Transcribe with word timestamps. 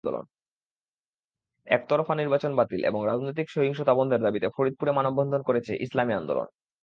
একতরফা 1.67 2.13
নির্বাচন 2.15 2.51
বাতিল 2.55 2.81
এবং 2.83 2.99
রাজনৈতিক 3.05 3.47
সহিংসতা 3.49 3.93
বন্ধের 3.93 4.21
দাবিতে 4.21 4.47
ফরিদপুরে 4.49 4.91
মানববন্ধন 4.91 5.41
করেছে 5.43 5.73
ইসলামী 5.77 6.13
আন্দোলন। 6.13 6.47